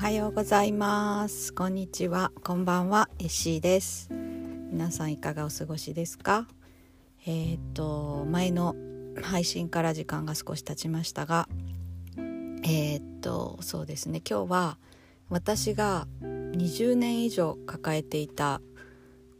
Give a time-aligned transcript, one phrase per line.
[0.00, 1.52] はようございます。
[1.52, 2.32] こんにちは。
[2.42, 3.10] こんばんは。
[3.18, 4.08] エシーです。
[4.10, 6.48] 皆さんいかがお過ごしですか？
[7.26, 8.74] えっ、と前の
[9.20, 11.50] 配信から時間が少し経ちましたが
[12.62, 14.22] えっ、とそうですね。
[14.26, 14.78] 今日は
[15.28, 18.62] 私が20年以上抱えていた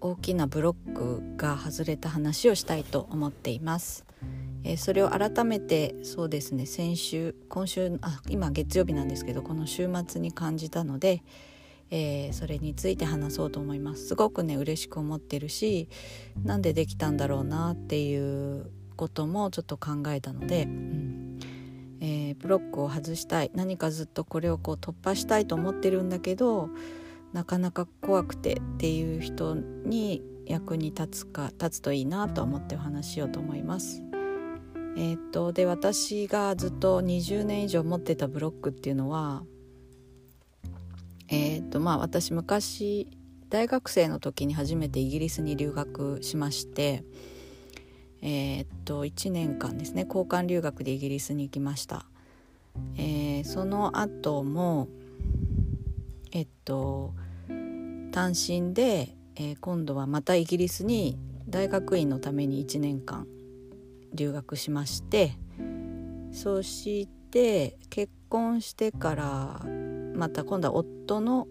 [0.02, 4.04] 大きなブロックが外れた話をしたいと思っています。
[4.64, 11.22] えー、それを改めてそうですね先週今週あ今月曜日なんですけどこの週末に感じたので、
[11.90, 14.08] えー、それについて話そうと思います。
[14.08, 15.88] すごくね嬉しく思ってるし
[16.44, 21.20] なんでできたんだろうなっていうこともちょっと考えたので、うん。
[22.02, 23.50] えー、ブロックを外したい。
[23.54, 26.70] 何かずっとこれをこう突破したいと思ってるんだけど
[27.32, 34.02] なかなか怖くてっていう人に役に立つか立つといいなと思ってお話ししようと思います。
[34.96, 39.42] えー、っとで私がずっと20年以上持ってたブロックっていうのは
[41.28, 43.08] えー、っとまあ私昔
[43.48, 47.04] 大学生の時に初めてイギリスに留学しまして
[48.22, 52.04] えー、っと1年間ですね交換留学でイギリスに行きました、
[52.96, 54.88] えー、その後も
[56.32, 57.14] えっと
[58.12, 61.16] 単身で、えー、今度はまたイギリスに
[61.48, 63.26] 大学院のために1年間
[64.14, 65.36] 留学しまして
[66.32, 69.66] そして結婚してから
[70.14, 71.48] また今度は夫の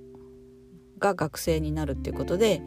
[1.00, 2.62] が学生になるっていうことで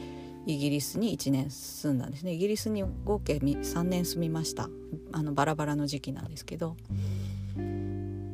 [0.47, 2.33] イギリスに1年住んだんですね。
[2.33, 4.69] イギリスに合計3年住みました。
[5.12, 6.77] あのバラバラの時期なんですけど。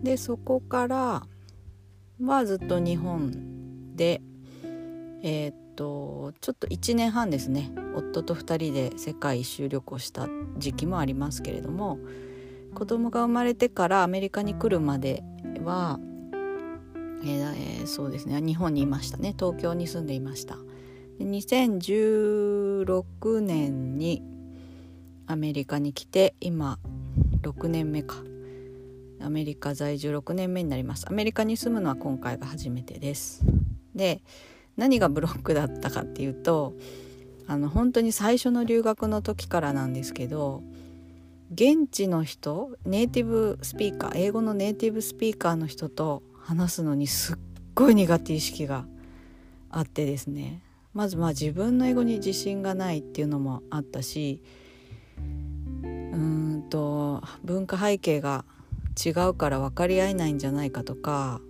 [0.03, 1.27] でそこから
[2.23, 4.23] はずっと日本で
[5.23, 7.71] えー、っとちょっと1年半ですね。
[7.95, 12.01] 夫と2人で世界一周旅行した時期もありますけれども
[12.75, 15.23] 子供が生まれてからアメリカに来るまで
[15.65, 16.01] は、
[17.23, 18.43] えー、そうですね。
[18.43, 19.37] 日本にいましたね。
[19.39, 20.57] 東京に住んでいました。
[21.19, 24.25] で2016年に
[25.29, 26.81] アメリカに来て今
[27.43, 28.17] 6年目か。
[29.21, 31.07] アメリカ在住6年目になります。
[31.09, 33.45] アメリカに住むのは今回が初めてです。
[33.95, 34.23] で
[34.79, 36.73] 何がブロックだったかっていうと
[37.47, 40.63] あの本当に最初の留学の時からなんですけど
[41.53, 47.37] 現地の人ネイティブスピーカー英語のネイティブスピーカーの人と話すのにすっ
[47.75, 48.87] ごい苦手意識が
[49.71, 50.63] あってですね。
[50.95, 54.43] まずまあ自分の英語に自信がないっていうのもあったし
[55.17, 58.45] うんと文化背景が
[59.05, 61.41] 違うから分かり合えないんじゃないかとか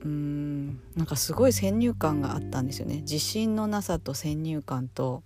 [0.00, 3.00] うーんなんかすごい先入観があったんですよね。
[3.00, 5.22] 自信のなさと先入観と。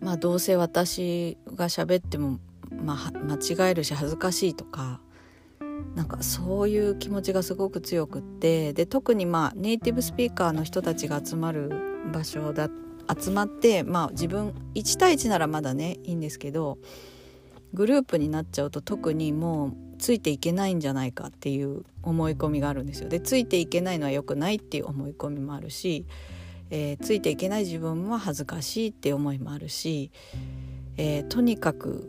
[0.00, 2.38] まあどうせ私が喋っても、
[2.70, 3.36] まあ、間
[3.68, 5.00] 違えるし恥ずかしいとか
[5.94, 8.72] なんかそういう気持ちがすごく強くって。
[8.72, 11.70] で特にまあネイティブスピーカーの人たちが集まる
[12.12, 12.68] 場所だ
[13.20, 16.78] 集まってまあ自分1対1ならまだねいいんですけど
[17.74, 23.08] グループになっちゃうと特にもうついていけないんじゃないかっていう思い込みがあるんですよ。
[23.08, 26.06] でついていけないのは良くないっていう思い込みもあるし、
[26.70, 30.10] えー、ついていけない自分も恥ずかしいっていう思いもあるし、
[30.96, 32.08] えー、とにかく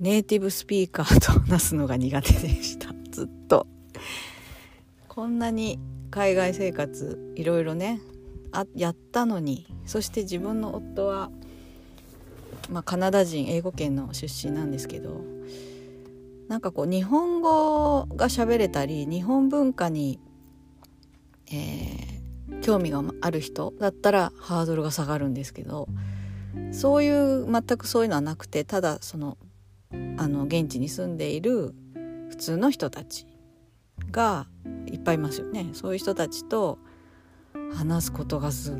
[0.00, 3.66] ネイティブスピーカーと話すのが苦手でした ずっと。
[5.08, 5.78] こんなに
[6.10, 8.00] 海外生活いろいろね
[8.52, 11.30] あやったのにそして自分の夫は、
[12.70, 15.24] まあ、カナダ人英語圏の出身なんですけど
[16.48, 20.20] なんかこう日本語が喋れたり日本文化に、
[21.50, 25.88] えー、興味がある人だったらハードルが下がるんですけど
[26.72, 29.38] そういう全くそういうのはなくてただその
[30.18, 31.74] あの現地に住んでいる
[32.30, 33.26] 普通の人たち
[34.10, 34.46] が
[34.86, 35.70] いっぱいいますよね。
[35.72, 36.78] そういう人たちと
[37.74, 38.76] 話すことがすっ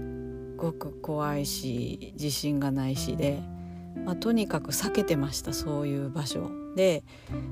[0.56, 3.42] ごく怖いし自信がないしで、
[4.04, 6.50] まあ、とにかく避けてましたそういう場所。
[6.76, 7.04] で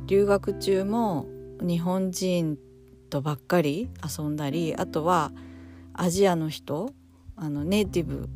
[0.07, 1.27] 留学中も
[1.61, 2.59] 日本人
[3.11, 3.89] とばっかり
[4.19, 5.33] 遊んだりあとは
[5.95, 6.93] アジアの人
[7.37, 8.29] あのネイティブ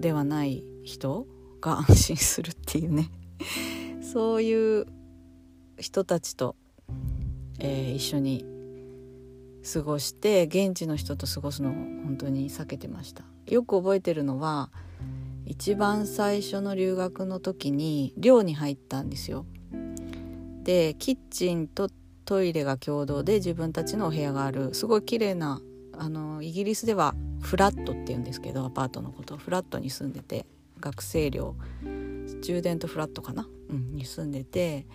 [0.00, 1.26] ではない人
[1.60, 3.10] が安心するっていうね
[4.00, 4.86] そういう
[5.78, 6.56] 人たちと、
[7.60, 8.44] えー、一緒に
[9.72, 14.70] 過ごして現地の人と過ごすのを本当に避けてましたよく覚えてるのは
[15.48, 19.46] 一番最初の留学の時に寮に入ったんですよ。
[20.62, 21.88] でキッチンと
[22.26, 24.74] トイレが共同で自分たちのお部屋がある。
[24.74, 25.62] すごい綺麗な
[25.96, 30.46] あなイギリスではフラットって言うんですけどアパートのことをフラットに住んでて
[30.80, 31.56] 学生寮
[32.26, 34.86] スチューデントフラットかな、うん、に住んでて、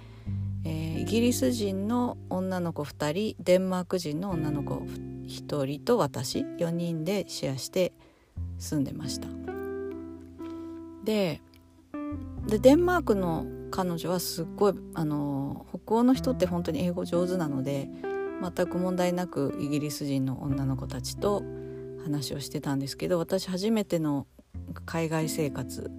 [0.64, 7.92] えー、イギリス人の女の子2人デンマーク人の女の子1人と私4人でシェアして
[8.60, 9.53] 住んでました。
[11.04, 11.42] で
[12.48, 17.90] でデンマークの彼女はすっごいあの北欧の人って本当に英語上手なので
[18.42, 21.44] 全く問題なくイギリス人の女の子たちと
[22.04, 24.28] 話をしてたんですけど私初めての
[24.86, 25.90] 海外生活、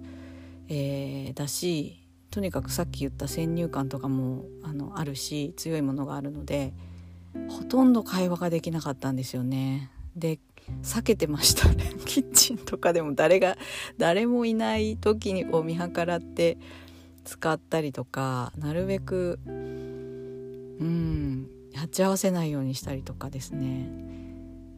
[0.69, 6.73] えー、だしとにかくさっき言った先入観とかもあのあるし強いものがあるので
[7.49, 9.91] ほとんど会話ができなかったんですよね。
[10.15, 10.39] で
[10.81, 11.91] 避けてましたね。
[12.05, 13.57] キッチンとかでも誰が
[13.97, 16.57] 誰もいない時にを見計らって
[17.23, 23.89] 使ったりとかなるべくうん鉢合わせないようにしたりとかですね、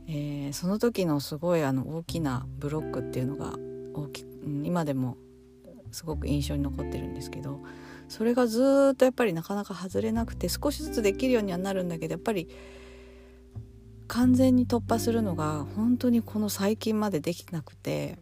[0.08, 3.58] えー、その時のすごいあの大きなブロックっていうのが
[3.94, 4.26] 大き
[4.64, 5.18] 今でも
[5.92, 7.60] すごく印象に残ってるんですけど
[8.10, 12.48] それがずっとやっぱりなかなか外れなくて少しずつできるようにはなるんだけどやっぱり
[14.08, 18.20] 完全に突破するのが本当にこの最近までできなくて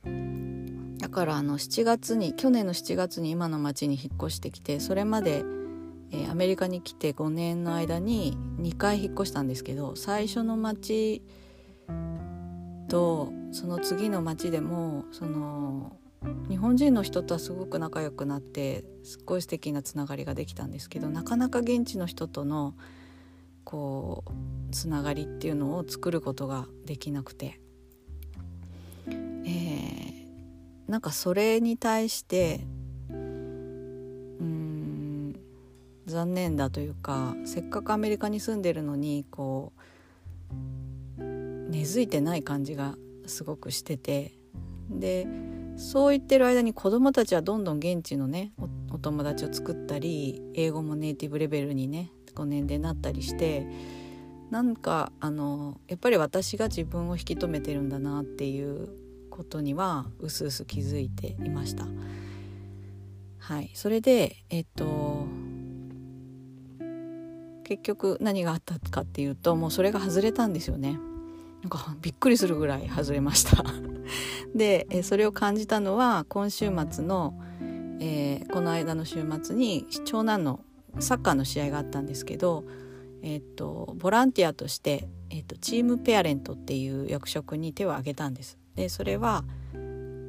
[0.99, 5.43] だからあの7月に去年の7月に今の町に引っ越してきてそれまで、
[6.11, 11.21] えー、アメリカに来て5年の間に2回引っ越したんですけど最初の町
[12.87, 15.97] とその次の町でもその
[16.49, 22.73] 日本人の人とはすごく仲良くなってすっごい素敵なつながりができたんですけどなかなか現地の人との
[23.65, 27.59] こうつながりっていうのを作ることができなくて、
[29.07, 29.11] えー、
[30.87, 32.61] なんかそれに対して
[33.09, 35.35] うん
[36.05, 39.73] 残念だというかせっかくアメリカに住んでるのにこ
[41.17, 42.95] う根付いてない感じが
[43.25, 44.31] すごくしてて。
[44.89, 45.27] で
[45.77, 48.53] そう言ってる間に子どもたちはどんどん現地のね
[48.91, 53.67] お友達を作ったり英語もネイティブレベルにね5年でなったりして
[54.51, 58.89] なんかあのやっぱり私が自分を引き止めてるんだなっていう
[59.29, 61.85] ことにはうすうす気づいていました。
[63.39, 65.27] はい、それでえっと
[67.63, 70.99] 結局何があったかっていうともうそれが外れたんですよね。
[71.61, 73.65] なんかびっくりするぐらい外れました
[74.53, 77.33] でそれを感じたのは今週末の、
[77.99, 80.59] えー、この間の週末に長男の
[80.99, 82.63] サッカーの試合があったんですけど、
[83.21, 88.57] えーと、ボランティアとして、えーと、チームペアレントっていう役職に手を挙げたんです。
[88.75, 89.43] でそれは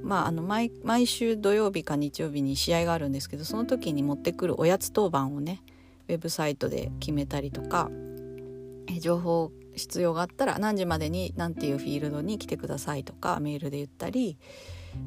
[0.03, 5.65] まあ、あの毎毎週土曜日か日曜日に試合があるんですけどその時に持ってくるおやつ当番をね
[6.07, 7.91] ウェブサイトで決めたりとか
[9.01, 14.39] 情報必要があったら何時までに何ていうフィールドに来てくださいとかメールで言ったり、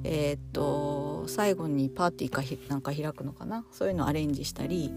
[0.04, 3.64] えー、っと最後にパーティーかなんか開くのかな？
[3.72, 4.92] そういうのをアレンジしたり、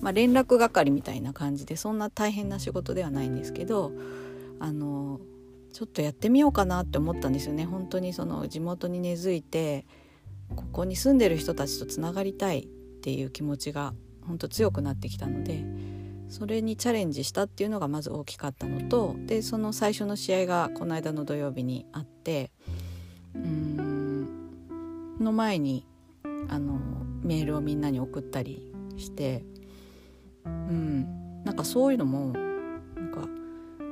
[0.00, 3.92] まあ、連絡係みたいな感じでそんな大変な仕事ではないんですけど
[4.60, 5.20] あの
[5.72, 9.86] ちょっとやってみようかなって思ったんですよね本当にその地元に根付いて
[10.54, 12.66] ここに住んでる人たちとつながりたいっ
[13.02, 13.94] ていう気持ちが
[14.26, 15.64] 本当強くなってきたので。
[16.28, 22.50] それにチャレンジしたっていうのがまず大きかったのとでその最初の試合がこの間の土曜日にあって
[23.34, 24.28] うん
[25.18, 25.86] の前に
[26.48, 26.78] あの
[27.22, 29.44] メールをみんなに送ったりして
[30.44, 32.32] うんなんかそういうのも
[32.96, 33.28] なんか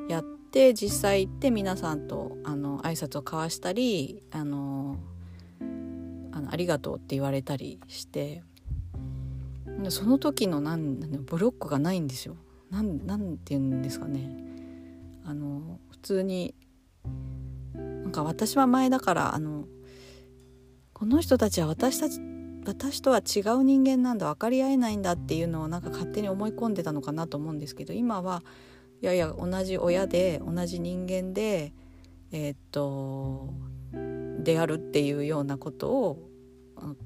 [0.08, 4.96] やって実際行って皆さんとあの挨拶を交わしたりあの
[6.32, 8.42] あのありがとうって言われたりして
[9.88, 12.36] その時のなんブロックがないんですよ。
[12.70, 14.28] なんなんて言うんですかね
[15.24, 16.54] あの普通に
[17.74, 19.66] なんか私は前だからあの
[20.92, 22.20] この人たちは私たち
[22.66, 28.42] 私とは違う人間なんだ分かり合えないんだっていうのをなんか勝手に思い込んでたのかなと思うんですけど今は
[29.02, 31.72] いやいや同じ親で同じ人間で
[32.32, 33.50] えー、っと
[34.42, 36.28] であるっていうようなことを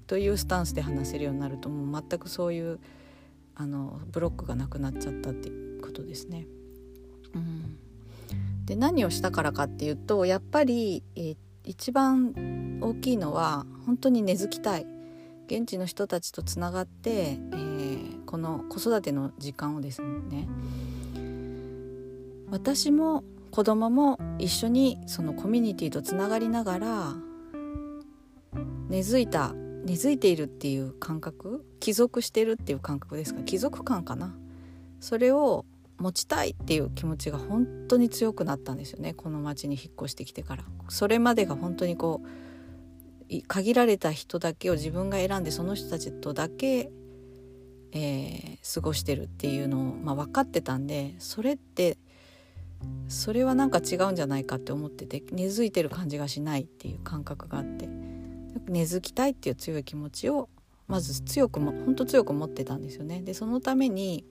[0.06, 2.80] というスタンスで話せるようになるともう全くそういう
[3.54, 6.46] あのブロックがなくなっちゃったっていうことですね。
[7.34, 7.78] うん、
[8.64, 14.86] で何をしたからかっていうとやっぱり、えー、一番大きいのは本当に根付きたい
[15.50, 20.46] 現地の人たちとつながって、えー、この子育ての時間をですね。
[22.48, 27.14] 私も子供も一緒にそのコミュニティとつながりながら
[28.88, 33.42] 根付いた根付いているっていう感覚帰属してるっていう感覚ですか？
[33.42, 34.36] 帰属感かな？
[35.00, 35.64] それを
[35.98, 39.14] 持ちたいっていう気持ちが本当に強くなったんですよね。
[39.14, 40.64] この町に引っ越してきてから。
[40.88, 42.28] それまでが本当にこう
[43.46, 46.90] 限られた人だけを自分が選んでその人たちとだけ、
[47.92, 51.98] えー、過ごしてるっていうのを、まあ、分かってたんでそれって
[53.08, 57.88] それはなんか違うんじゃないかって思ってて根付いてる感じがしないっていう感覚があって
[58.68, 60.48] 根付きたいっていう強い気持ちを
[60.88, 63.22] まず強くも本当強く持ってたんですよね。
[63.22, 64.24] でそのために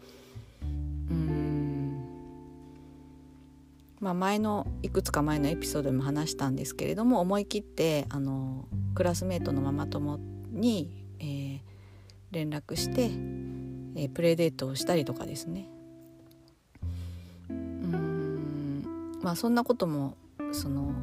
[4.00, 8.66] まあ前のいくつか前のエピソードでも話したんですけれども思い切ってあの
[8.96, 10.20] クラスメートのママ友
[10.52, 11.60] に、えー、
[12.32, 13.04] 連絡して、
[13.96, 15.68] えー、プレイデートをしたりとかですね。
[17.50, 20.16] うんまあそんなことも
[20.52, 20.94] その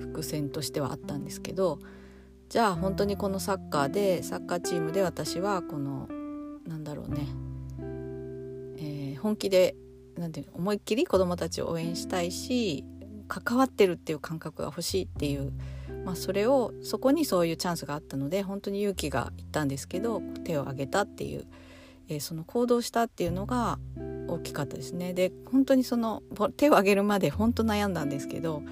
[0.00, 1.80] 伏線としてはあったんですけど
[2.48, 6.08] じゃあ本当にこのサッカーでサッカーチームで私はこの
[6.66, 7.26] なんだろうね、
[8.78, 9.74] えー、本気で
[10.16, 12.84] なんていう思いっきり子どもたちを応援したいし
[13.28, 15.52] 関わってるっていう感覚が欲しいっていう、
[16.04, 21.46] まあ、それをそこにそういうチャンスがあったので本当に勇気がいったんですけど手を挙げたっていう、
[22.08, 23.78] えー、その行動したっていうのが
[24.28, 25.14] 大きかったですね。
[25.14, 26.22] で本当にその
[26.56, 28.62] 手を挙げるまで本当悩んだんですけど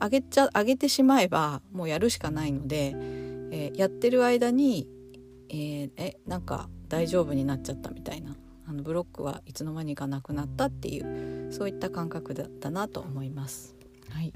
[0.00, 2.94] 上げちゃ上げてしまえばもうやるしかないので、
[3.52, 4.88] えー、やってる間に、
[5.50, 8.34] えー、えなんか大丈夫になっちゃったみたいな
[8.70, 13.74] あのブロックはいつの間にかなくなったっていうそういった感覚だったなと思います。
[14.10, 14.32] はい、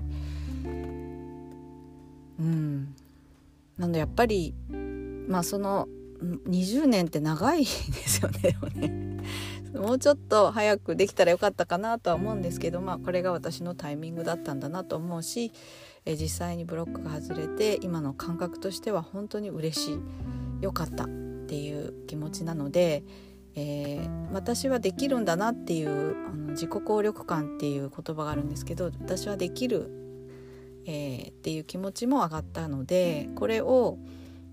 [2.40, 2.94] うん。
[3.78, 4.52] なのでやっぱり
[5.28, 5.86] まあその
[6.48, 8.56] 20年って長いですよね
[9.72, 15.52] もうちょっと早くできたらよかったかなとは思うんですけど、まあ、これが私のタイミングだったんだなと思うし、
[16.04, 23.02] え実際にブロックが外れて今の感覚としては本当に嬉しいよかったっていう気持ちなので、
[23.56, 29.90] えー、私はできるんだなっていうあの自己効力感っていう言葉があるんですけど私はできる、
[30.86, 33.98] えー、っていう気持ちも上がったのでこれを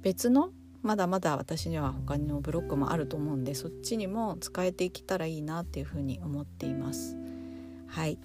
[0.02, 0.52] 別の
[0.84, 7.18] まだまだ私には他のブロックもあると思うんでそっちにも使えていけたらいいなっていうふうに思っています。
[7.88, 8.18] はい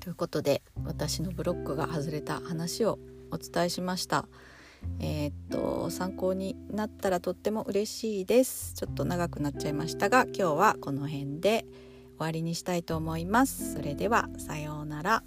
[0.00, 2.98] ということで私のブロックが外れた話を
[3.30, 4.26] お伝えしました。
[5.00, 8.74] えー、っと参考になったらとっても嬉しいです。
[8.74, 11.64] ちょっと長くなっちゃいましたが今日はこの辺で
[12.18, 13.74] 終わりにしたいと思います。
[13.74, 15.22] それではさようなら。